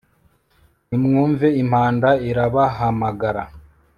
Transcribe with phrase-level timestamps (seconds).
[0.87, 3.43] nimwumve impanda irabahamagara